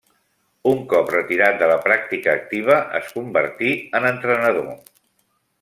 Un 0.69 0.79
cop 0.93 1.11
retirat 1.15 1.59
de 1.59 1.67
la 1.73 1.75
pràctica 1.83 2.33
activa 2.33 2.81
es 3.03 3.15
convertí 3.19 3.73
en 4.01 4.11
entrenador. 4.15 4.71